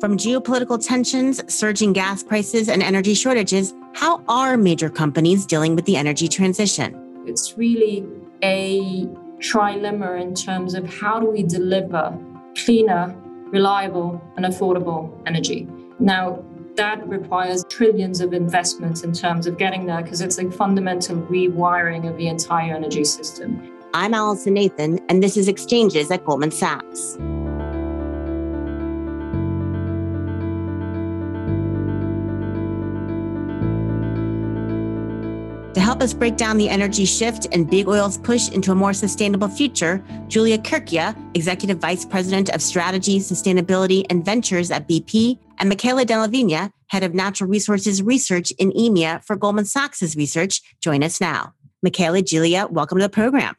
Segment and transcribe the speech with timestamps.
[0.00, 5.86] From geopolitical tensions, surging gas prices, and energy shortages, how are major companies dealing with
[5.86, 7.24] the energy transition?
[7.26, 8.06] It's really
[8.44, 9.06] a
[9.40, 12.16] trilemma in terms of how do we deliver
[12.56, 13.12] cleaner,
[13.46, 15.66] reliable, and affordable energy.
[15.98, 16.44] Now,
[16.76, 22.08] that requires trillions of investments in terms of getting there because it's a fundamental rewiring
[22.08, 23.74] of the entire energy system.
[23.94, 27.18] I'm Allison Nathan, and this is Exchanges at Goldman Sachs.
[35.88, 39.48] Help us break down the energy shift and big oil's push into a more sustainable
[39.48, 46.04] future, Giulia Chierchia, Executive Vice President of Strategy, Sustainability, and Ventures at BP, and Michele
[46.04, 51.22] Della Vigna, Head of Natural Resources Research in EMEA for Goldman Sachs' research, join us
[51.22, 51.54] now.
[51.82, 53.54] Michele, Giulia, welcome to the program.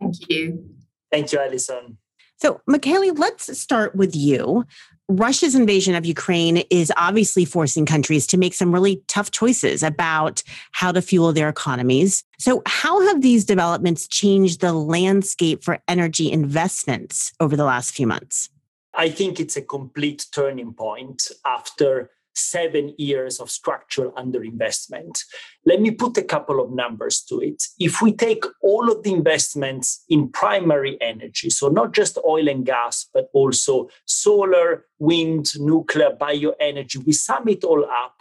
[0.00, 0.70] Thank you.
[1.12, 1.98] Thank you, Allison.
[2.38, 4.64] So, Michele, let's start with you.
[5.08, 10.42] Russia's invasion of Ukraine is obviously forcing countries to make some really tough choices about
[10.72, 12.24] how to fuel their economies.
[12.38, 18.06] So, how have these developments changed the landscape for energy investments over the last few
[18.06, 18.50] months?
[18.94, 25.22] I think it's a complete turning point after seven years of structural underinvestment.
[25.64, 27.62] Let me put a couple of numbers to it.
[27.78, 32.64] If we take all of the investments in primary energy, so not just oil and
[32.64, 38.15] gas, but also solar, wind, nuclear, bioenergy, we sum it all up,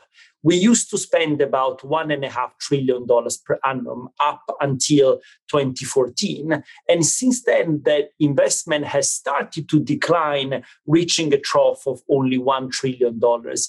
[0.46, 5.18] we used to spend about one and a half trillion dollars per annum up until
[5.50, 6.64] 2014.
[6.88, 12.72] And since then, that investment has started to decline, reaching a trough of only $1
[12.72, 13.20] trillion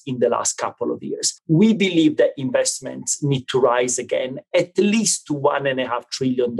[0.06, 1.40] in the last couple of years.
[1.48, 6.56] We believe that investments need to rise again, at least to $1.5 trillion,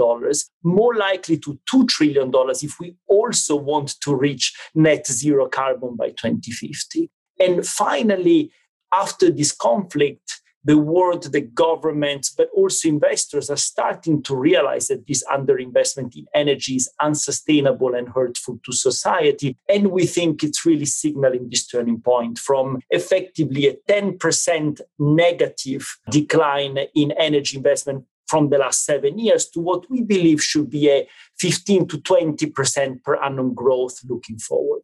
[0.63, 2.31] more likely to $2 trillion
[2.63, 7.11] if we also want to reach net zero carbon by 2050.
[7.39, 8.51] And finally,
[8.93, 15.07] after this conflict, the world, the governments, but also investors are starting to realize that
[15.07, 19.55] this underinvestment in energy is unsustainable and hurtful to society.
[19.69, 26.79] And we think it's really signaling this turning point from effectively a 10% negative decline
[26.93, 31.07] in energy investment from the last seven years to what we believe should be a
[31.39, 34.83] 15 to 20% per annum growth looking forward.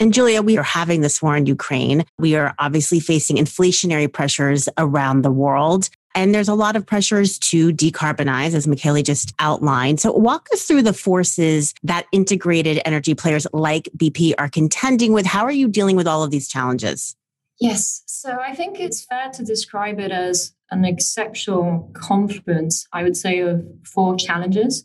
[0.00, 2.06] And Giulia, we are having this war in Ukraine.
[2.18, 5.90] We are obviously facing inflationary pressures around the world.
[6.14, 10.00] And there's a lot of pressures to decarbonize, as Michele just outlined.
[10.00, 15.26] So, walk us through the forces that integrated energy players like BP are contending with.
[15.26, 17.14] How are you dealing with all of these challenges?
[17.60, 18.02] Yes.
[18.06, 23.40] So, I think it's fair to describe it as an exceptional confluence, I would say,
[23.40, 24.84] of four challenges.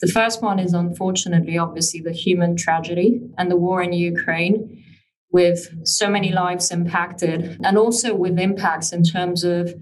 [0.00, 4.82] The first one is unfortunately, obviously, the human tragedy and the war in Ukraine,
[5.30, 9.74] with so many lives impacted, and also with impacts in terms of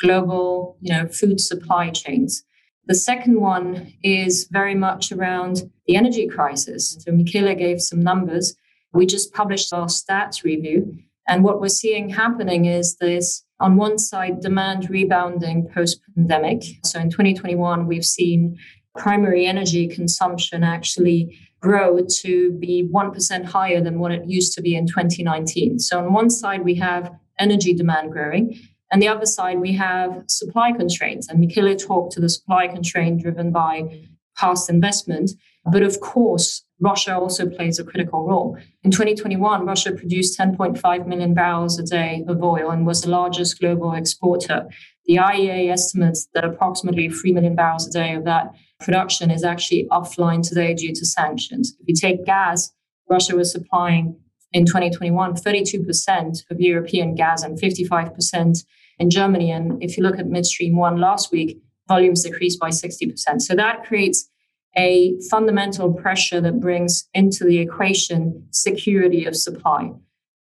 [0.00, 2.44] global, you know, food supply chains.
[2.86, 6.98] The second one is very much around the energy crisis.
[7.00, 8.54] So Michele gave some numbers.
[8.92, 10.98] We just published our stats review.
[11.28, 16.64] And what we're seeing happening is this on one side, demand rebounding post pandemic.
[16.84, 18.58] So in 2021, we've seen
[18.96, 24.74] primary energy consumption actually grow to be 1% higher than what it used to be
[24.74, 25.78] in 2019.
[25.78, 28.58] So, on one side, we have energy demand growing,
[28.92, 31.28] and the other side, we have supply constraints.
[31.28, 35.30] And Michele talked to the supply constraint driven by past investment.
[35.64, 38.58] But of course, Russia also plays a critical role.
[38.82, 43.60] In 2021, Russia produced 10.5 million barrels a day of oil and was the largest
[43.60, 44.66] global exporter.
[45.06, 48.52] The IEA estimates that approximately 3 million barrels a day of that
[48.82, 51.74] production is actually offline today due to sanctions.
[51.80, 52.70] If you take gas,
[53.08, 54.16] Russia was supplying
[54.52, 58.64] in 2021 32% of European gas and 55%
[58.98, 59.50] in Germany.
[59.50, 63.40] And if you look at Nord Stream One last week, volumes decreased by 60%.
[63.40, 64.28] So that creates
[64.76, 69.90] a fundamental pressure that brings into the equation security of supply.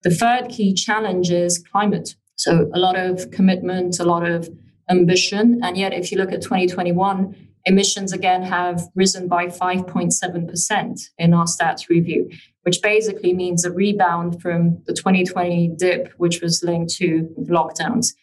[0.04, 2.16] The third key challenge is climate.
[2.36, 4.50] So a lot of commitment, a lot of
[4.90, 5.60] ambition.
[5.64, 11.46] And yet, if you look at 2021, emissions again have risen by 5.7% in our
[11.46, 12.30] stats review,
[12.64, 18.14] which basically means a rebound from the 2020 dip, which was linked to lockdowns.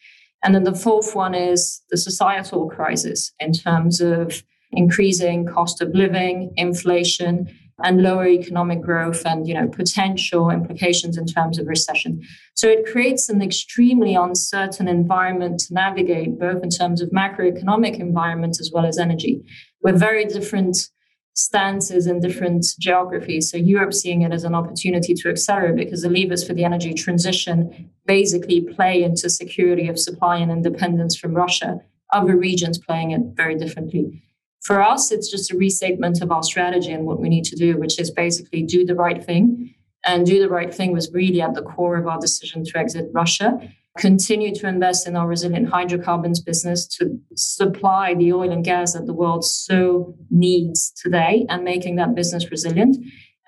[0.43, 4.43] And then the fourth one is the societal crisis in terms of
[4.73, 7.49] increasing cost of living, inflation,
[7.82, 12.23] and lower economic growth and you know potential implications in terms of recession
[12.55, 18.59] so it creates an extremely uncertain environment to navigate both in terms of macroeconomic environment
[18.61, 19.43] as well as energy
[19.82, 20.88] with very different
[21.35, 23.50] stances in different geographies.
[23.50, 26.93] So Europe seeing it as an opportunity to accelerate because the levers for the energy
[26.93, 31.81] transition basically play into security of supply and independence from Russia.
[32.12, 34.23] Other regions playing it very differently.
[34.62, 37.79] For us, it's just a restatement of our strategy and what we need to do,
[37.79, 39.75] which is basically do the right thing.
[40.05, 43.11] And do the right thing was really at the core of our decision to exit
[43.12, 43.61] Russia
[43.99, 49.07] continue to invest in our resilient hydrocarbons business to supply the oil and gas that
[49.07, 52.97] the world so needs today and making that business resilient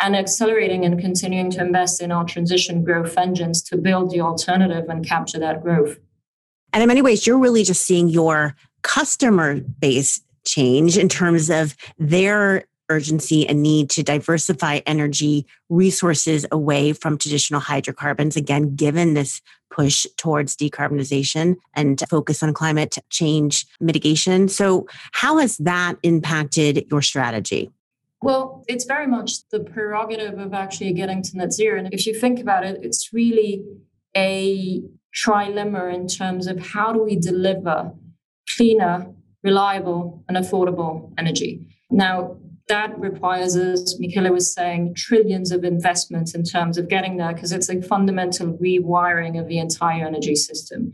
[0.01, 4.87] and accelerating and continuing to invest in our transition growth engines to build the alternative
[4.89, 5.97] and capture that growth.
[6.73, 11.77] And in many ways, you're really just seeing your customer base change in terms of
[11.99, 18.37] their urgency and need to diversify energy resources away from traditional hydrocarbons.
[18.37, 19.41] Again, given this
[19.71, 24.49] push towards decarbonization and focus on climate change mitigation.
[24.49, 27.71] So, how has that impacted your strategy?
[28.21, 31.79] Well, it's very much the prerogative of actually getting to net zero.
[31.79, 33.65] And if you think about it, it's really
[34.17, 34.83] a
[35.15, 37.93] trilemma in terms of how do we deliver
[38.57, 39.13] cleaner,
[39.43, 41.67] reliable, and affordable energy.
[41.91, 42.37] Now,
[42.69, 47.53] that requires, as Michele was saying, trillions of investments in terms of getting there because
[47.53, 50.93] it's a fundamental rewiring of the entire energy system.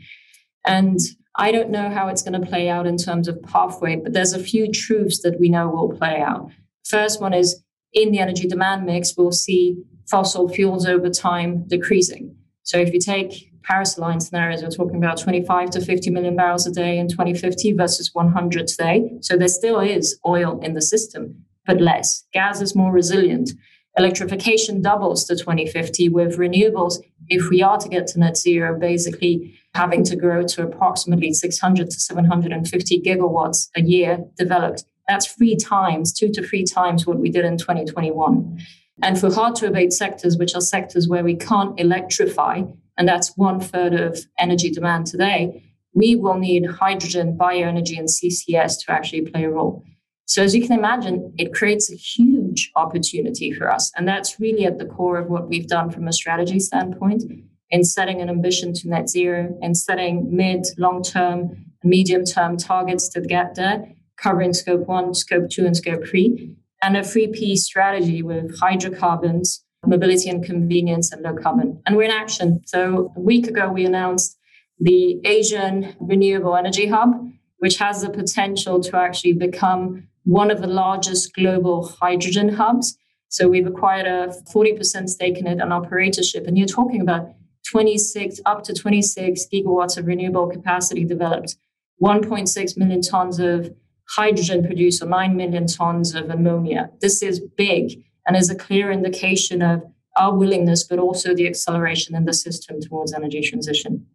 [0.66, 0.98] And
[1.36, 4.32] I don't know how it's going to play out in terms of pathway, but there's
[4.32, 6.50] a few truths that we know will play out.
[6.84, 7.62] First one is
[7.92, 9.76] in the energy demand mix, we'll see
[10.10, 12.34] fossil fuels over time decreasing.
[12.62, 16.66] So if you take Paris aligned scenarios, we're talking about 25 to 50 million barrels
[16.66, 19.10] a day in 2050 versus 100 today.
[19.20, 22.24] So there still is oil in the system but less.
[22.32, 23.50] Gas is more resilient.
[23.96, 26.96] Electrification doubles to 2050 with renewables.
[27.28, 31.90] If we are to get to net zero, basically having to grow to approximately 600
[31.90, 34.84] to 750 gigawatts a year developed.
[35.08, 38.58] That's three times, two to three times what we did in 2021.
[39.02, 42.62] And for hard to abate sectors, which are sectors where we can't electrify,
[42.98, 45.62] and that's one third of energy demand today,
[45.94, 49.84] we will need hydrogen, bioenergy, and CCS to actually play a role.
[50.26, 53.90] So, as you can imagine, it creates a huge opportunity for us.
[53.96, 57.22] And that's really at the core of what we've done from a strategy standpoint
[57.70, 63.08] in setting an ambition to net zero and setting mid, long term, medium term targets
[63.10, 68.22] to get there, covering scope one, scope two, and scope three, and a 3P strategy
[68.22, 71.80] with hydrocarbons, mobility and convenience, and low carbon.
[71.86, 72.62] And we're in action.
[72.66, 74.38] So, a week ago, we announced
[74.80, 77.10] the Asian Renewable Energy Hub,
[77.58, 82.96] which has the potential to actually become one of the largest global hydrogen hubs.
[83.28, 86.46] So we've acquired a 40% stake in it and operatorship.
[86.46, 87.30] And you're talking about
[87.70, 91.56] 26, up to 26 gigawatts of renewable capacity developed,
[92.02, 93.74] 1.6 million tons of
[94.10, 96.90] hydrogen produced, or 9 million tons of ammonia.
[97.00, 99.82] This is big and is a clear indication of
[100.16, 104.06] our willingness, but also the acceleration in the system towards energy transition.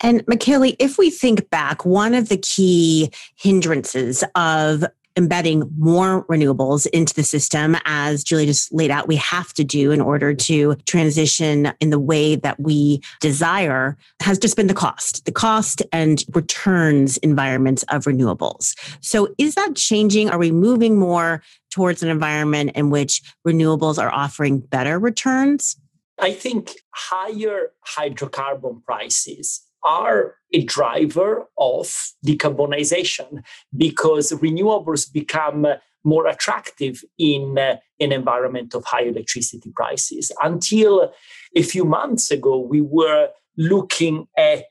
[0.00, 4.84] And Michele, if we think back, one of the key hindrances of
[5.16, 9.90] embedding more renewables into the system, as Julie just laid out, we have to do
[9.90, 15.24] in order to transition in the way that we desire, has just been the cost,
[15.24, 18.74] the cost and returns environments of renewables.
[19.00, 20.30] So, is that changing?
[20.30, 25.76] Are we moving more towards an environment in which renewables are offering better returns?
[26.18, 33.42] I think higher hydrocarbon prices are a driver of decarbonization
[33.76, 35.66] because renewables become
[36.04, 40.32] more attractive in uh, an environment of high electricity prices.
[40.42, 41.12] Until
[41.56, 44.64] a few months ago, we were looking at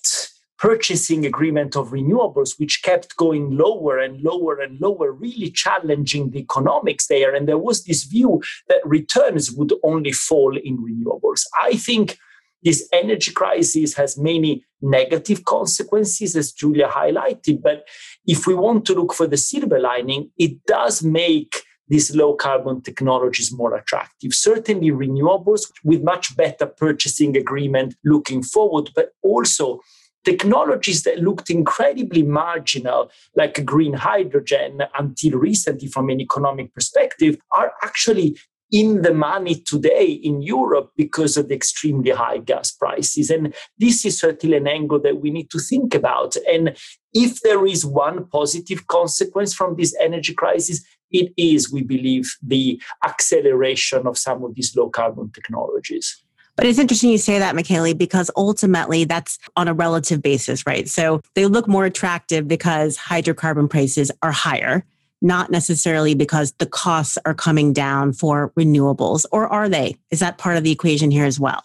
[0.58, 6.40] purchasing agreement of renewables, which kept going lower and lower and lower, really challenging the
[6.40, 7.34] economics there.
[7.34, 11.46] And there was this view that returns would only fall in renewables.
[11.60, 12.20] I think
[12.64, 17.62] this energy crisis has many negative consequences, as Giulia highlighted.
[17.62, 17.88] But
[18.26, 22.82] if we want to look for the silver lining, it does make these low carbon
[22.82, 24.34] technologies more attractive.
[24.34, 29.82] Certainly, renewables with much better purchasing agreement looking forward, but also
[30.24, 37.74] technologies that looked incredibly marginal, like green hydrogen, until recently, from an economic perspective, are
[37.84, 38.38] actually
[38.72, 43.30] in the money today in Europe because of the extremely high gas prices.
[43.30, 46.36] And this is certainly an angle that we need to think about.
[46.52, 46.76] And
[47.14, 52.82] if there is one positive consequence from this energy crisis, it is, we believe, the
[53.06, 56.24] acceleration of some of these low carbon technologies.
[56.56, 60.88] But it's interesting you say that, Michele, because ultimately that's on a relative basis, right?
[60.88, 64.86] So they look more attractive because hydrocarbon prices are higher
[65.22, 69.98] not necessarily because the costs are coming down for renewables, or are they?
[70.10, 71.64] Is that part of the equation here as well?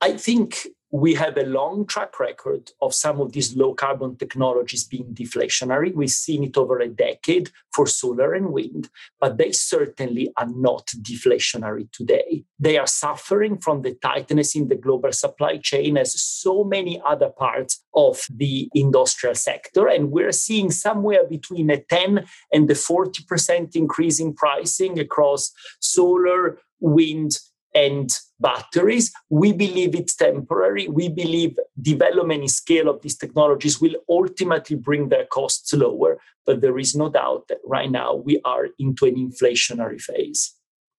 [0.00, 4.84] I think we have a long track record of some of these low carbon technologies
[4.84, 5.94] being deflationary.
[5.94, 8.88] We've seen it over a decade for solar and wind,
[9.20, 12.44] but they certainly are not deflationary today.
[12.58, 17.28] They are suffering from the tightness in the global supply chain as so many other
[17.28, 19.88] parts of the industrial sector.
[19.88, 26.58] And we're seeing somewhere between a 10 and the 40% increase in pricing across solar,
[26.80, 27.38] wind,
[27.74, 28.10] and
[28.40, 29.12] batteries.
[29.30, 30.88] We believe it's temporary.
[30.88, 36.18] We believe development and scale of these technologies will ultimately bring their costs lower.
[36.46, 40.54] But there is no doubt that right now we are into an inflationary phase.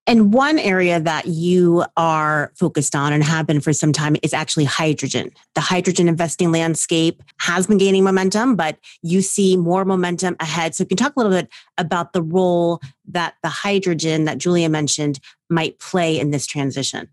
[0.06, 4.32] And one area that you are focused on and have been for some time is
[4.32, 5.30] actually hydrogen.
[5.54, 10.74] The hydrogen investing landscape has been gaining momentum, but you see more momentum ahead.
[10.74, 14.68] So, you can talk a little bit about the role that the hydrogen that Giulia
[14.68, 17.08] mentioned might play in this transition.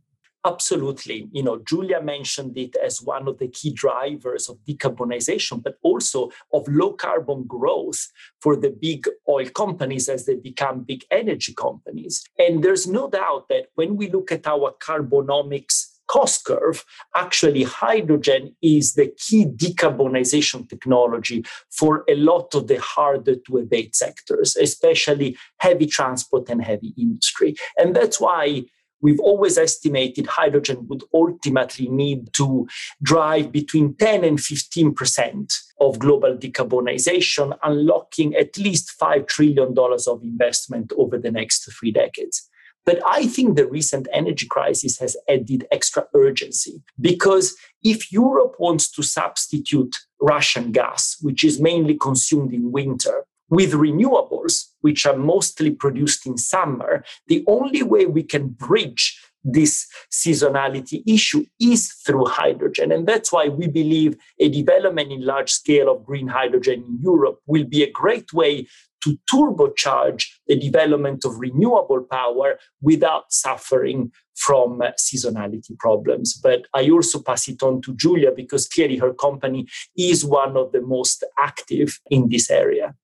[0.45, 1.27] Absolutely.
[1.31, 6.31] You know, Giulia mentioned it as one of the key drivers of decarbonization, but also
[6.53, 8.07] of low carbon growth
[8.39, 12.23] for the big oil companies as they become big energy companies.
[12.37, 18.55] And there's no doubt that when we look at our carbonomics cost curve, actually hydrogen
[18.61, 25.37] is the key decarbonization technology for a lot of the harder to abate sectors, especially
[25.59, 27.55] heavy transport and heavy industry.
[27.77, 28.63] And that's why
[29.01, 32.67] We've always estimated hydrogen would ultimately need to
[33.03, 40.91] drive between 10 and 15% of global decarbonization, unlocking at least $5 trillion of investment
[40.97, 42.49] over the next three decades.
[42.87, 48.89] But I think the recent energy crisis has added extra urgency because if Europe wants
[48.91, 55.71] to substitute Russian gas, which is mainly consumed in winter, with renewables, which are mostly
[55.71, 62.91] produced in summer, the only way we can bridge this seasonality issue is through hydrogen.
[62.91, 67.39] And that's why we believe a development in large scale of green hydrogen in Europe
[67.45, 68.67] will be a great way
[69.03, 76.33] to turbocharge the development of renewable power without suffering from uh, seasonality problems.
[76.33, 80.71] But I also pass it on to Giulia because clearly her company is one of
[80.71, 82.95] the most active in this area.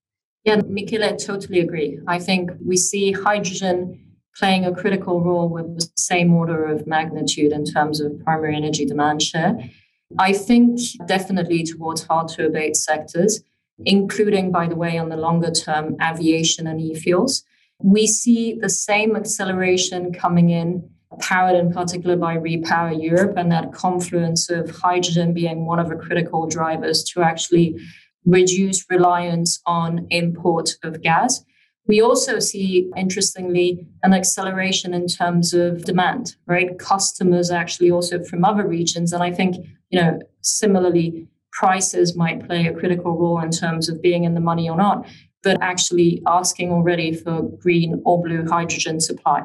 [0.43, 1.99] Yeah, Michele, I totally agree.
[2.05, 3.99] I think we see hydrogen
[4.35, 8.85] playing a critical role with the same order of magnitude in terms of primary energy
[8.85, 9.57] demand share.
[10.19, 13.41] I think definitely towards hard to abate sectors,
[13.85, 17.43] including, by the way, on the longer term, aviation and e fuels.
[17.79, 23.71] We see the same acceleration coming in, powered in particular by Repower Europe, and that
[23.71, 27.79] confluence of hydrogen being one of the critical drivers to actually
[28.25, 31.43] reduce reliance on import of gas.
[31.85, 36.79] We also see, interestingly, an acceleration in terms of demand, right?
[36.79, 39.11] Customers actually also from other regions.
[39.11, 39.57] And I think,
[39.89, 44.39] you know, similarly, prices might play a critical role in terms of being in the
[44.39, 45.05] money or not,
[45.43, 49.43] but actually asking already for green or blue hydrogen supply.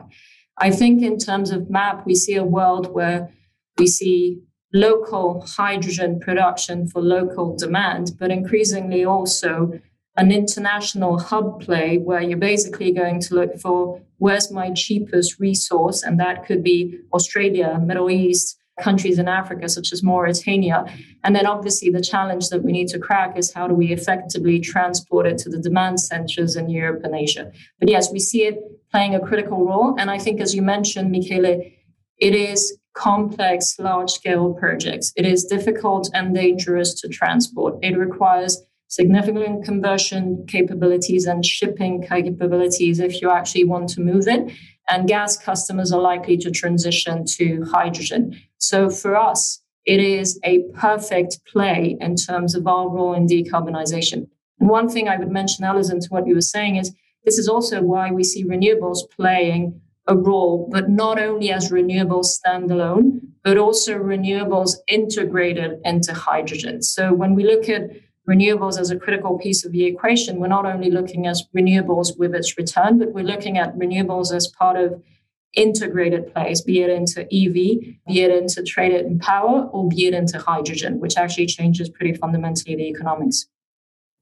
[0.59, 3.33] I think in terms of MAP, we see a world where
[3.79, 4.41] we see
[4.73, 9.81] local hydrogen production for local demand, but increasingly also
[10.17, 16.03] an international hub play where you're basically going to look for where's my cheapest resource,
[16.03, 20.85] and that could be Australia, Middle East, countries in Africa, such as Mauritania.
[21.25, 24.61] And then obviously the challenge that we need to crack is how do we effectively
[24.61, 27.51] transport it to the demand centers in Europe and Asia.
[27.81, 28.59] But yes, we see it
[28.91, 29.97] playing a critical role.
[29.99, 31.61] And I think, as you mentioned, Michele,
[32.19, 35.13] it is complex, large scale projects.
[35.17, 37.79] It is difficult and dangerous to transport.
[37.81, 44.53] It requires significant conversion capabilities and shipping capabilities if you actually want to move it.
[44.91, 48.41] And gas customers are likely to transition to hydrogen.
[48.57, 54.27] So for us, it is a perfect play in terms of our role in decarbonization.
[54.59, 56.93] And one thing I would mention, Allison, to what you were saying is
[57.25, 62.39] this is also why we see renewables playing a role, but not only as renewables
[62.39, 66.83] standalone, but also renewables integrated into hydrogen.
[66.83, 67.91] So when we look at
[68.29, 72.35] renewables as a critical piece of the equation, we're not only looking at renewables with
[72.35, 75.03] its return, but we're looking at renewables as part of
[75.55, 77.53] integrated plays, be it into EV,
[78.07, 82.15] be it into traded in power, or be it into hydrogen, which actually changes pretty
[82.15, 83.47] fundamentally the economics.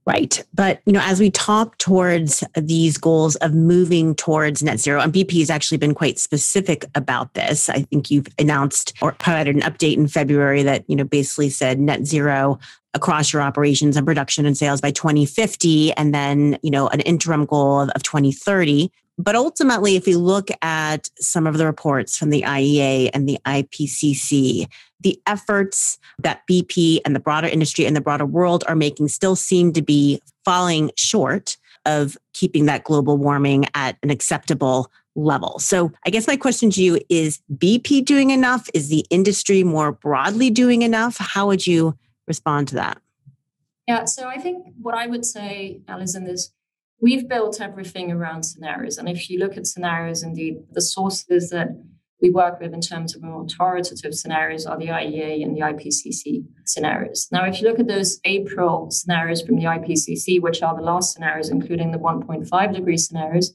[0.06, 0.44] Right.
[0.54, 5.12] But, you know, as we talk towards these goals of moving towards net zero, and
[5.12, 7.68] BP has actually been quite specific about this.
[7.68, 11.80] I think you've announced or provided an update in February that, you know, basically said
[11.80, 12.60] net zero
[12.94, 17.44] across your operations and production and sales by 2050 and then, you know, an interim
[17.44, 18.92] goal of, of 2030.
[19.18, 23.38] But ultimately, if we look at some of the reports from the IEA and the
[23.46, 24.68] IPCC,
[25.00, 29.37] the efforts that BP and the broader industry and the broader world are making still
[29.37, 31.56] seem to be falling short
[31.87, 35.58] of keeping that global warming at an acceptable level.
[35.58, 38.68] So, I guess my question to you is BP doing enough?
[38.75, 41.16] Is the industry more broadly doing enough?
[41.18, 41.96] How would you
[42.26, 43.00] respond to that?
[43.88, 46.52] Yeah, so I think what I would say, Allison, is
[47.00, 48.98] we've built everything around scenarios.
[48.98, 51.68] And if you look at scenarios, indeed, the sources that
[52.22, 56.44] we work with in terms of more authoritative scenarios are the IEA and the IPCC
[56.64, 57.28] scenarios.
[57.30, 61.12] Now, if you look at those April scenarios from the IPCC, which are the last
[61.12, 63.52] scenarios, including the 1.5 degree scenarios,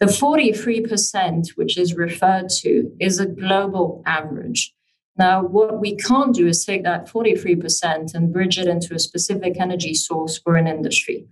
[0.00, 4.74] the 43%, which is referred to, is a global average.
[5.16, 9.60] Now, what we can't do is take that 43% and bridge it into a specific
[9.60, 11.28] energy source for an industry.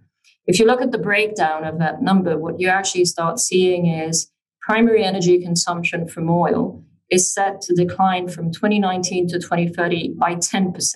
[0.47, 4.31] If you look at the breakdown of that number, what you actually start seeing is
[4.61, 10.95] primary energy consumption from oil is set to decline from 2019 to 2030 by 10%.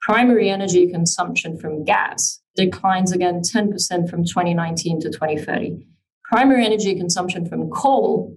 [0.00, 5.86] Primary energy consumption from gas declines again 10% from 2019 to 2030.
[6.24, 8.34] Primary energy consumption from coal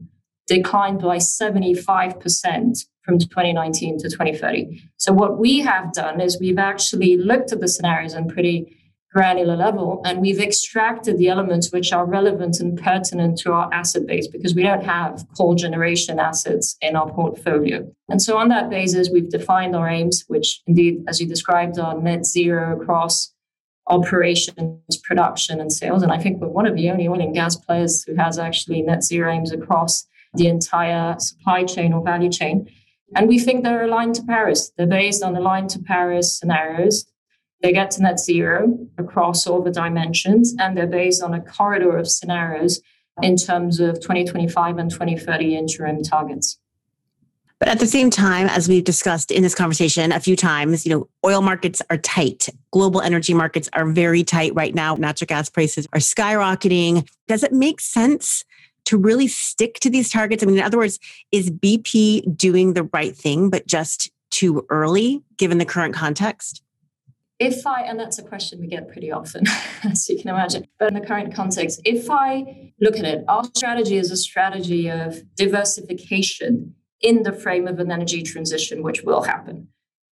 [0.47, 4.81] declined by 75% from 2019 to 2030.
[4.97, 8.76] So, what we have done is we've actually looked at the scenarios in pretty
[9.13, 14.05] granular level and we've extracted the elements which are relevant and pertinent to our asset
[14.05, 17.89] base because we don't have coal generation assets in our portfolio.
[18.09, 21.99] And so, on that basis, we've defined our aims, which indeed, as you described, are
[21.99, 23.33] net zero across
[23.87, 26.03] operations, production, and sales.
[26.03, 28.81] And I think we're one of the only oil and gas players who has actually
[28.81, 32.69] net zero aims across the entire supply chain or value chain.
[33.15, 34.71] And we think they're aligned to Paris.
[34.77, 37.05] They're based on aligned to Paris scenarios.
[37.61, 41.97] They get to net zero across all the dimensions, and they're based on a corridor
[41.97, 42.81] of scenarios
[43.21, 46.59] in terms of 2025 and 2030 interim targets.
[47.59, 50.93] But at the same time, as we've discussed in this conversation a few times, you
[50.93, 52.49] know, oil markets are tight.
[52.71, 54.93] Global energy markets are very tight right now.
[54.93, 57.09] Natural gas prices are skyrocketing.
[57.27, 58.45] Does it make sense
[58.85, 60.43] to really stick to these targets?
[60.43, 60.99] I mean, in other words,
[61.31, 66.61] is BP doing the right thing, but just too early given the current context?
[67.39, 69.43] If I, and that's a question we get pretty often,
[69.83, 73.43] as you can imagine, but in the current context, if I look at it, our
[73.55, 79.21] strategy is a strategy of diversification in the frame of an energy transition, which will
[79.21, 79.67] happen.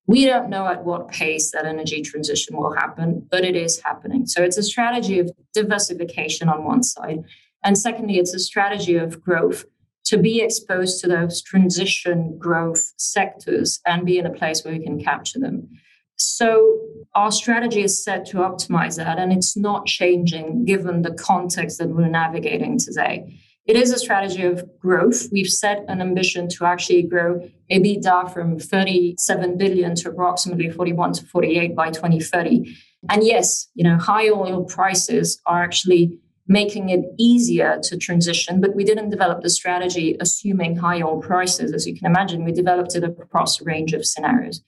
[0.08, 4.28] We don't know at what pace that energy transition will happen, but it is happening.
[4.28, 7.24] So it's a strategy of diversification on one side.
[7.64, 9.66] And secondly, it's a strategy of growth
[10.06, 14.84] to be exposed to those transition growth sectors and be in a place where we
[14.84, 15.70] can capture them.
[16.18, 16.80] So
[17.14, 21.90] our strategy is set to optimize that, and it's not changing given the context that
[21.90, 23.40] we're navigating today.
[23.66, 25.28] It is a strategy of growth.
[25.32, 31.26] We've set an ambition to actually grow EBITDA from 37 billion to approximately 41 to
[31.26, 32.76] 48 by 2030.
[33.10, 38.62] And yes, you know, high oil prices are actually making it easier to transition.
[38.62, 41.74] But we didn't develop the strategy assuming high oil prices.
[41.74, 44.62] As you can imagine, we developed it across a range of scenarios.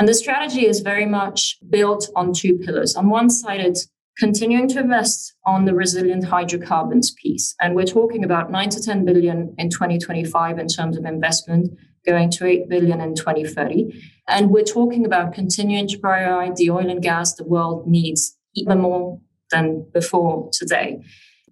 [0.00, 2.96] And the strategy is very much built on two pillars.
[2.96, 3.86] On one side, it's
[4.16, 7.54] continuing to invest on the resilient hydrocarbons piece.
[7.60, 12.30] And we're talking about 9 to 10 billion in 2025 in terms of investment, going
[12.30, 13.92] to 8 billion in 2030.
[14.26, 18.80] And we're talking about continuing to prioritize the oil and gas the world needs even
[18.80, 21.02] more than before today.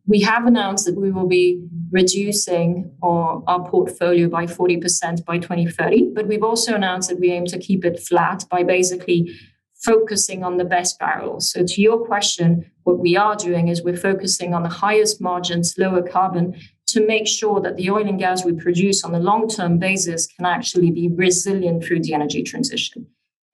[0.08, 6.12] We have announced that we will be reducing our, our portfolio by 40% by 2030,
[6.14, 9.30] but we've also announced that we aim to keep it flat by basically
[9.74, 11.52] focusing on the best barrels.
[11.52, 15.74] So, to your question, what we are doing is we're focusing on the highest margins,
[15.76, 19.46] lower carbon, to make sure that the oil and gas we produce on a long
[19.46, 23.06] term basis can actually be resilient through the energy transition.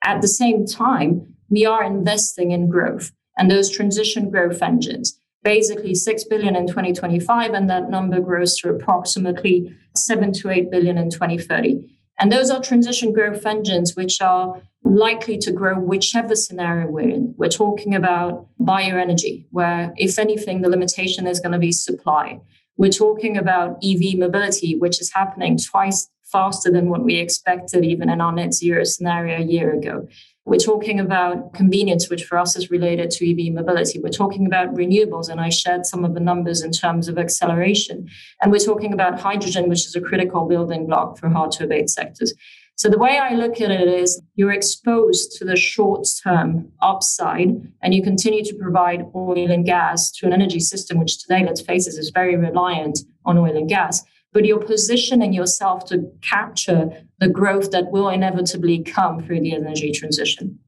[0.05, 5.19] At the same time, we are investing in growth and those transition growth engines.
[5.45, 10.99] Basically, 6 billion in 2025, and that number grows to approximately 7 to 8 billion
[10.99, 11.87] in 2030.
[12.19, 17.35] And those are transition growth engines which are likely to grow whichever scenario we're in.
[17.37, 22.41] We're talking about bioenergy, where, if anything, the limitation is going to be supply.
[22.77, 28.09] We're talking about EV mobility, which is happening twice faster than what we expected, even
[28.09, 30.09] in our net zero scenario a year ago.
[30.47, 33.99] We're talking about convenience, which for us is related to EV mobility.
[33.99, 38.09] We're talking about renewables, and I shared some of the numbers in terms of acceleration.
[38.43, 41.89] And we're talking about hydrogen, which is a critical building block for hard to abate
[41.89, 42.35] sectors.
[42.77, 47.49] So the way I look at it is you're exposed to the short term upside
[47.83, 51.63] and you continue to provide oil and gas to an energy system, which today, let's
[51.63, 54.05] face it, is very reliant on oil and gas.
[54.35, 59.93] But you're positioning yourself to capture the growth that will inevitably come through the energy
[59.93, 60.59] transition.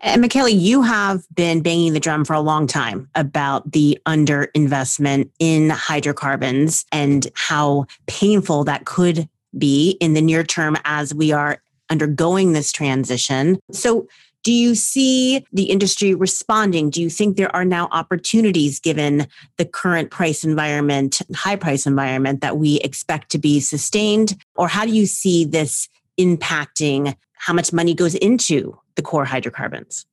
[0.00, 5.30] And Michele, you have been banging the drum for a long time about the underinvestment
[5.38, 11.62] in hydrocarbons and how painful that could be in the near term as we are
[11.90, 13.58] undergoing this transition.
[13.70, 14.06] So,
[14.44, 16.90] do you see the industry responding?
[16.90, 19.26] Do you think there are now opportunities given
[19.56, 24.36] the current price environment, high price environment that we expect to be sustained?
[24.54, 25.88] Or how do you see this
[26.20, 30.06] impacting how much money goes into the core hydrocarbons?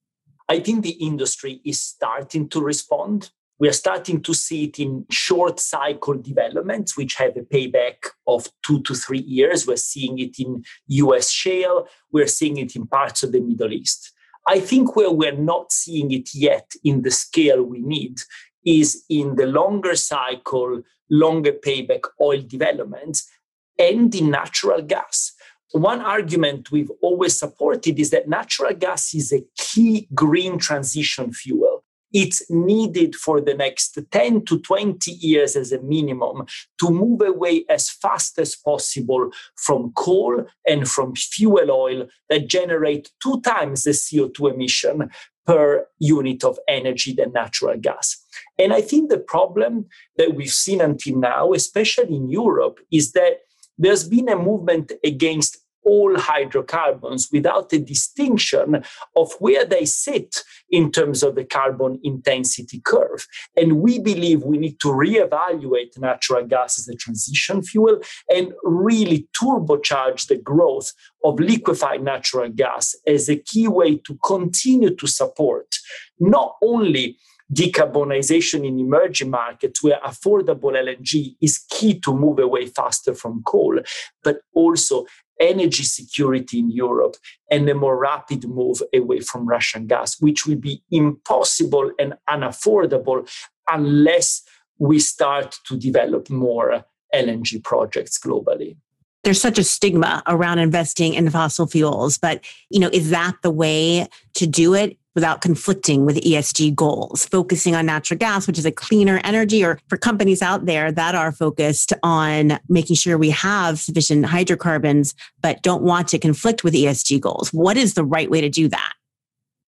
[0.48, 3.32] I think the industry is starting to respond.
[3.60, 8.50] We are starting to see it in short cycle developments, which have a payback of
[8.66, 9.68] two to three years.
[9.68, 14.11] We're seeing it in US shale, we're seeing it in parts of the Middle East.
[14.48, 18.20] I think where we're not seeing it yet in the scale we need
[18.66, 23.30] is in the longer cycle, longer payback oil developments
[23.78, 25.32] and in natural gas.
[25.72, 31.84] One argument we've always supported is that natural gas is a key green transition fuel
[32.14, 36.46] it's needed for the next 10 to 20 years as a minimum
[36.80, 43.12] to move away as fast as possible from coal and from fuel oil that generate
[43.22, 45.10] two times the CO2 emission
[45.46, 48.18] per unit of energy than natural gas.
[48.60, 49.86] And I think the problem
[50.18, 53.40] that we've seen until now, especially in Europe, is that
[53.78, 58.84] there's been a movement against all hydrocarbons without a distinction
[59.16, 63.26] of where they sit in terms of the carbon intensity curve.
[63.56, 69.28] And we believe we need to reevaluate natural gas as a transition fuel and really
[69.40, 70.92] turbocharge the growth
[71.24, 75.76] of liquefied natural gas as a key way to continue to support
[76.20, 77.18] not only
[77.54, 83.80] decarbonization in emerging markets where affordable LNG is key to move away faster from coal,
[84.24, 85.06] but also
[85.42, 87.18] energy security in Europe
[87.50, 93.30] and a more rapid move away from Russian gas, which will be impossible and unaffordable
[93.70, 94.44] unless
[94.78, 98.78] we start to develop more LNG projects globally
[99.24, 103.52] there's such a stigma around investing in fossil fuels but you know is that the
[103.52, 108.66] way to do it without conflicting with ESG goals, focusing on natural gas, which is
[108.66, 113.30] a cleaner energy, or for companies out there that are focused on making sure we
[113.30, 117.52] have sufficient hydrocarbons, but don't want to conflict with ESG goals.
[117.52, 118.94] What is the right way to do that?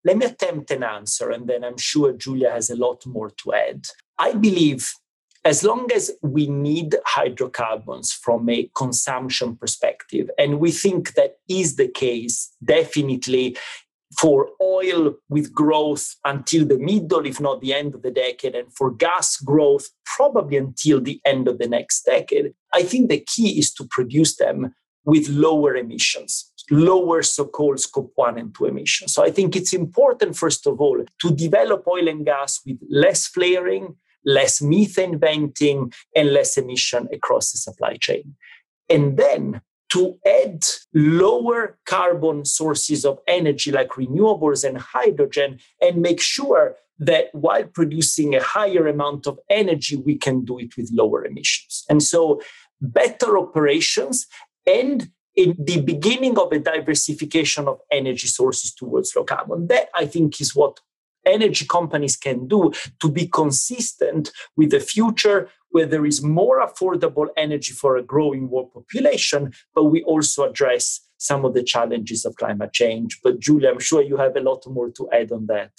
[0.04, 3.54] Let me attempt an answer, and then I'm sure Giulia has a lot more to
[3.54, 3.86] add.
[4.18, 4.92] I believe
[5.44, 11.76] as long as we need hydrocarbons from a consumption perspective, and we think that is
[11.76, 13.56] the case definitely
[14.18, 18.72] for oil with growth until the middle, if not the end of the decade, and
[18.72, 23.58] for gas growth probably until the end of the next decade, I think the key
[23.58, 29.12] is to produce them with lower emissions, lower so called scope one and two emissions.
[29.12, 33.26] So I think it's important, first of all, to develop oil and gas with less
[33.26, 38.34] flaring, less methane venting, and less emission across the supply chain.
[38.88, 39.60] And then
[39.90, 47.26] to add lower carbon sources of energy like renewables and hydrogen and make sure that
[47.32, 51.84] while producing a higher amount of energy, we can do it with lower emissions.
[51.88, 52.40] And so,
[52.80, 54.26] better operations
[54.66, 59.66] and in the beginning of a diversification of energy sources towards low carbon.
[59.66, 60.80] That I think is what
[61.26, 67.26] energy companies can do to be consistent with the future where there is more affordable
[67.36, 72.36] energy for a growing world population, but we also address some of the challenges of
[72.36, 73.18] climate change.
[73.24, 75.72] But Giulia, I'm sure you have a lot more to add on that.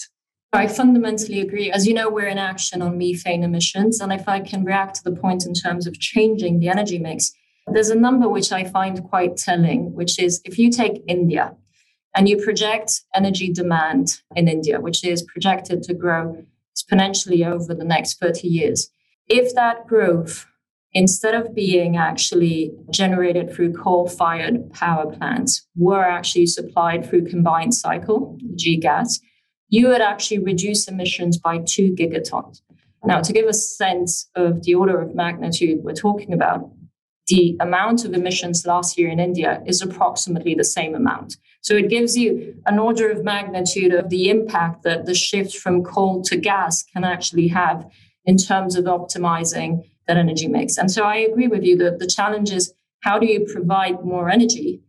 [0.51, 1.71] I fundamentally agree.
[1.71, 3.99] As you know, we're in action on methane emissions.
[3.99, 7.31] And if I can react to the point in terms of changing the energy mix,
[7.67, 11.55] there's a number which I find quite telling, which is if you take India,
[12.15, 16.43] and you project energy demand in India, which is projected to grow
[16.75, 18.89] exponentially over the next 30 years.
[19.28, 20.45] If that growth,
[20.93, 27.73] instead of being actually generated through coal fired power plants, were actually supplied through combined
[27.73, 29.19] cycle, G gas,
[29.67, 32.62] you would actually reduce emissions by two gigatons.
[33.04, 36.71] Now, to give a sense of the order of magnitude we're talking about,
[37.27, 41.38] the amount of emissions last year in India is approximately the same amount.
[41.61, 45.83] So it gives you an order of magnitude of the impact that the shift from
[45.83, 47.89] coal to gas can actually have
[48.25, 50.77] in terms of optimizing that energy mix.
[50.77, 54.29] And so I agree with you that the challenge is how do you provide more
[54.29, 54.81] energy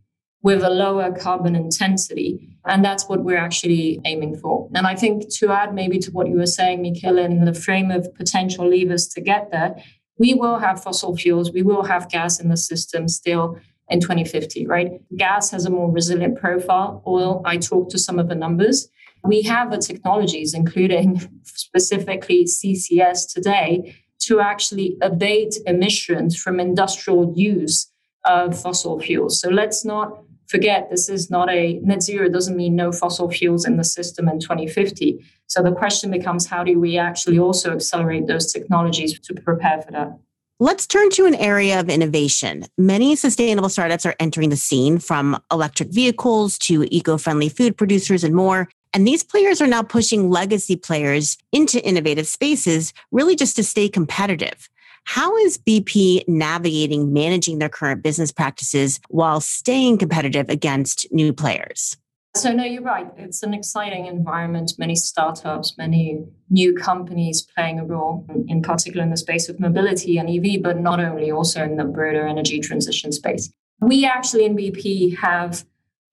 [0.43, 2.47] with a lower carbon intensity.
[2.65, 4.69] And that's what we're actually aiming for.
[4.75, 7.91] And I think to add maybe to what you were saying, Michele, in the frame
[7.91, 9.75] of potential levers to get there,
[10.17, 14.67] we will have fossil fuels, we will have gas in the system still in 2050,
[14.67, 15.01] right?
[15.15, 17.01] Gas has a more resilient profile.
[17.07, 18.89] Oil, I talked to some of the numbers.
[19.23, 27.87] We have the technologies, including specifically CCS today, to actually abate emissions from industrial use
[28.25, 29.39] of fossil fuels.
[29.39, 33.65] So let's not forget this is not a net zero doesn't mean no fossil fuels
[33.65, 35.23] in the system in 2050.
[35.47, 39.91] So the question becomes how do we actually also accelerate those technologies to prepare for
[39.91, 40.17] that?
[40.59, 42.65] Let's turn to an area of innovation.
[42.79, 48.23] Many sustainable startups are entering the scene from electric vehicles to eco friendly food producers
[48.23, 48.67] and more.
[48.91, 53.87] And these players are now pushing legacy players into innovative spaces, really just to stay
[53.87, 54.67] competitive.
[55.07, 61.95] How is BP navigating managing their current business practices while staying competitive against new players?
[62.35, 63.07] So, no, you're right.
[63.15, 64.73] It's an exciting environment.
[64.77, 70.17] Many startups, many new companies playing a role, in particular in the space of mobility
[70.17, 73.49] and EV, but not only, also in the broader energy transition space.
[73.79, 75.65] We actually in BP have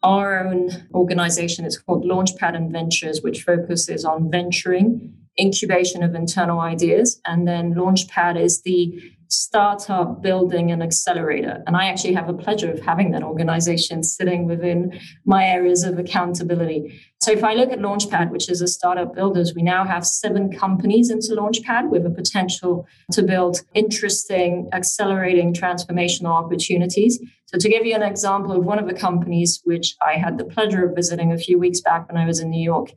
[0.05, 1.65] our own organization.
[1.65, 7.21] It's called Launchpad and Ventures, which focuses on venturing incubation of internal ideas.
[7.27, 11.63] And then Launchpad is the startup building and accelerator.
[11.67, 15.99] And I actually have a pleasure of having that organization sitting within my areas of
[15.99, 17.01] accountability.
[17.21, 20.53] So if I look at Launchpad, which is a startup builders, we now have seven
[20.53, 27.19] companies into Launchpad with a potential to build interesting, accelerating transformational opportunities.
[27.47, 30.45] So to give you an example of one of the companies which I had the
[30.45, 32.91] pleasure of visiting a few weeks back when I was in New York,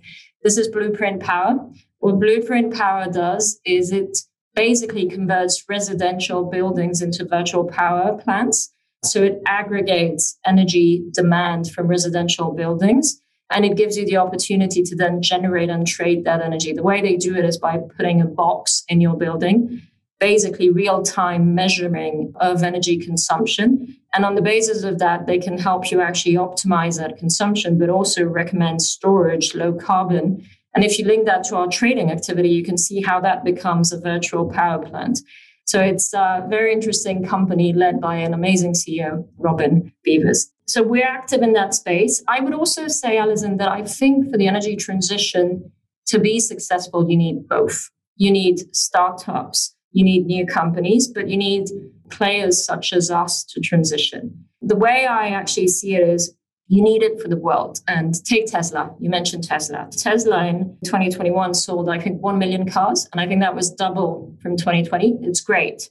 [0.43, 1.69] this is Blueprint Power.
[2.07, 4.19] What Blueprint Power does is it
[4.55, 8.73] basically converts residential buildings into virtual power plants.
[9.03, 13.19] So it aggregates energy demand from residential buildings
[13.51, 16.71] and it gives you the opportunity to then generate and trade that energy.
[16.71, 19.81] The way they do it is by putting a box in your building,
[20.17, 23.97] basically real time measuring of energy consumption.
[24.13, 27.89] And on the basis of that, they can help you actually optimize that consumption, but
[27.89, 32.63] also recommend storage, low carbon, and if you link that to our trading activity, you
[32.63, 35.17] can see how that becomes a virtual power plant.
[35.65, 40.51] So it's a very interesting company led by an amazing CEO, Robyn Beavers.
[40.67, 42.23] So we're active in that space.
[42.27, 45.71] I would also say, Allison, that I think for the energy transition
[46.09, 47.89] to be successful, you need both.
[48.17, 51.69] You need startups, you need new companies, but you need
[52.11, 54.45] players such as us to transition.
[54.61, 56.36] The way I actually see it is
[56.67, 57.79] you need it for the world.
[57.87, 58.93] And take Tesla.
[58.99, 59.87] You mentioned Tesla.
[59.91, 63.07] Tesla in 2021 sold, I think, 1 million cars.
[63.11, 65.19] And I think that was double from 2020.
[65.21, 65.89] It's great.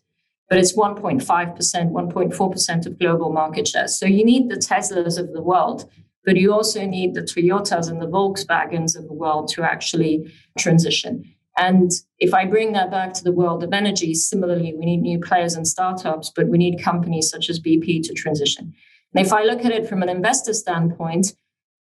[0.48, 3.88] But it's 1.5%, 1.4% of global market share.
[3.88, 5.90] So you need the Teslas of the world,
[6.24, 11.24] but you also need the Toyotas and the Volkswagens of the world to actually transition.
[11.58, 15.18] And if I bring that back to the world of energy, similarly, we need new
[15.18, 18.74] players and startups, but we need companies such as BP to transition.
[19.14, 21.34] And if I look at it from an investor standpoint,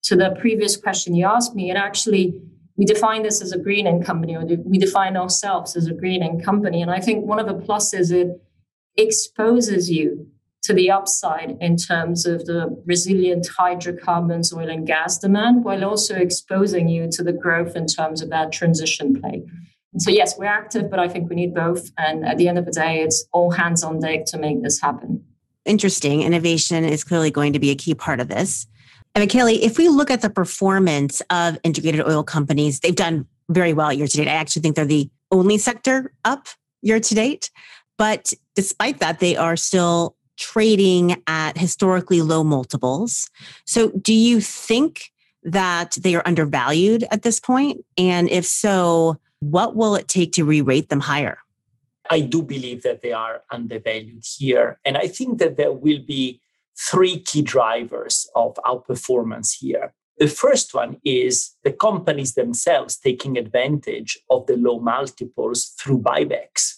[0.03, 2.39] to the previous question you asked me, it actually
[2.77, 6.81] we define this as a greening company, or we define ourselves as a greening company.
[6.81, 8.41] And I think one of the pluses it
[8.97, 10.27] exposes you
[10.63, 16.15] to the upside in terms of the resilient hydrocarbons, oil and gas demand, while also
[16.15, 19.43] exposing you to the growth in terms of that transition play.
[19.93, 21.89] And so yes, we're active, but I think we need both.
[21.97, 24.81] And at the end of the day, it's all hands on deck to make this
[24.81, 25.23] happen
[25.65, 26.21] interesting.
[26.21, 28.67] Innovation is clearly going to be a key part of this.
[29.13, 33.73] And Kelly, if we look at the performance of integrated oil companies, they've done very
[33.73, 34.27] well year to date.
[34.27, 36.47] I actually think they're the only sector up
[36.81, 37.49] year to date.
[37.97, 43.29] But despite that, they are still trading at historically low multiples.
[43.65, 45.11] So do you think
[45.43, 47.85] that they are undervalued at this point?
[47.97, 51.37] And if so, what will it take to re rate them higher?
[52.09, 54.79] I do believe that they are undervalued here.
[54.85, 56.41] And I think that there will be
[56.77, 59.93] three key drivers of outperformance here.
[60.17, 66.75] The first one is the companies themselves taking advantage of the low multiples through buybacks.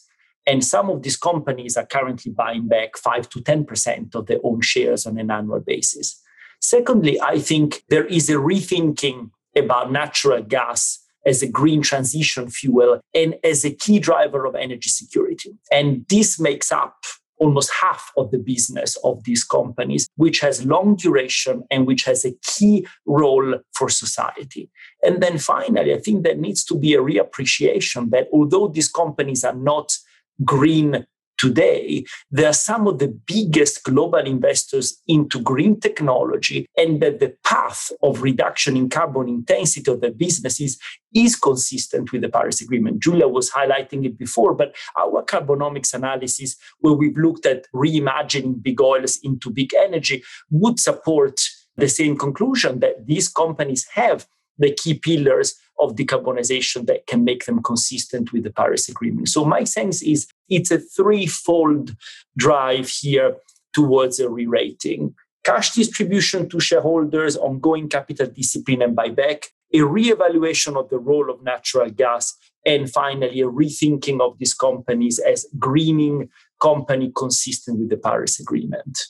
[0.48, 4.62] And some of these companies are currently buying back 5 to 10% of their own
[4.62, 6.22] shares on an annual basis.
[6.62, 13.00] Secondly, I think there is a rethinking about natural gas as a green transition fuel
[13.14, 15.52] and as a key driver of energy security.
[15.72, 16.96] And this makes up
[17.40, 22.26] almost half of the business of these companies, which has long duration and which has
[22.26, 24.70] a key role for society.
[25.04, 29.44] And then finally, I think there needs to be a reappreciation that although these companies
[29.44, 29.96] are not
[30.44, 31.06] green
[31.38, 37.36] today, they are some of the biggest global investors into green technology, and that the
[37.44, 40.80] path of reduction in carbon intensity of their businesses
[41.14, 43.02] is consistent with the Paris Agreement.
[43.02, 48.82] Giulia was highlighting it before, but our carbonomics analysis, where we've looked at reimagining big
[48.82, 51.40] oils into big energy, would support
[51.78, 57.46] the same conclusion that these companies have the key pillars of decarbonization that can make
[57.46, 59.30] them consistent with the Paris Agreement.
[59.30, 61.96] So, my sense is it's a threefold
[62.36, 63.36] drive here
[63.74, 65.14] towards a re rating
[65.48, 71.42] cash distribution to shareholders, ongoing capital discipline and buyback, a re-evaluation of the role of
[71.42, 76.30] natural gas, and finally, a rethinking of these companies as greening
[76.62, 79.06] company consistent with the Paris Agreement.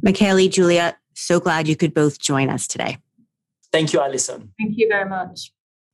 [0.00, 2.96] Michele, Giulia, so glad you could both join us today.
[3.74, 4.52] Thank you, Allison.
[4.56, 5.50] Thank you very much.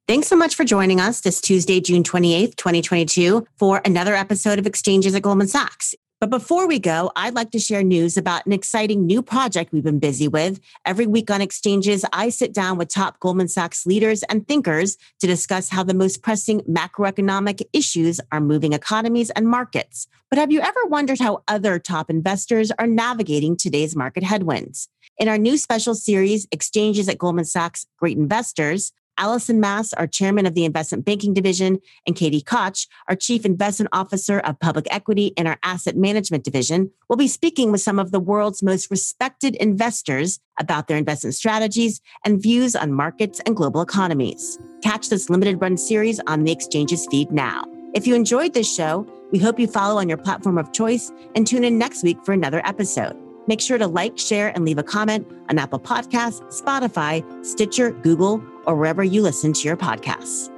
[0.07, 4.67] Thanks so much for joining us this Tuesday, June 28th, 2022, for another episode of
[4.67, 5.95] Exchanges at Goldman Sachs.
[6.21, 9.83] But before we go, I'd like to share news about an exciting new project we've
[9.83, 10.61] been busy with.
[10.85, 15.27] Every week on Exchanges, I sit down with top Goldman Sachs leaders and thinkers to
[15.27, 20.07] discuss how the most pressing macroeconomic issues are moving economies and markets.
[20.29, 24.91] But have you ever wondered how other top investors are navigating today's market headwinds?
[25.21, 30.47] In our new special series, Exchanges at Goldman Sachs Great Investors, Allison Mass, our chairman
[30.47, 35.27] of the investment banking division, and Katie Koch, our chief investment officer of public equity
[35.37, 39.57] in our asset management division, will be speaking with some of the world's most respected
[39.57, 44.59] investors about their investment strategies and views on markets and global economies.
[44.83, 47.65] Catch this limited run series on the Exchanges feed now.
[47.93, 51.47] If you enjoyed this show, we hope you follow on your platform of choice and
[51.47, 53.30] tune in next week for another episode.
[53.51, 58.41] Make sure to like, share, and leave a comment on Apple Podcasts, Spotify, Stitcher, Google,
[58.65, 60.49] or wherever you listen to your podcasts.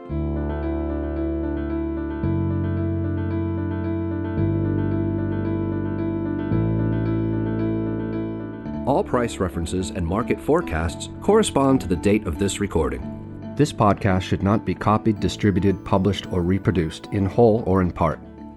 [8.86, 13.54] All price references and market forecasts correspond to the date of this recording.
[13.56, 18.20] This podcast should not be copied, distributed, published, or reproduced in whole or in part.